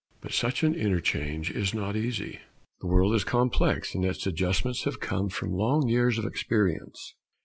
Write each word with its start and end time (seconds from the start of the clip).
But 0.19 0.31
such 0.33 0.63
an 0.63 0.73
interchange 0.73 1.51
is 1.51 1.75
not 1.75 1.95
easy. 1.95 2.39
The 2.79 2.87
world 2.87 3.13
is 3.13 3.23
complex, 3.23 3.93
and 3.93 4.03
its 4.03 4.25
adjustments 4.25 4.85
have 4.85 4.99
come 4.99 5.29
from 5.29 5.53
long 5.53 5.87
years 5.87 6.17
of 6.17 6.25
experience. 6.25 7.13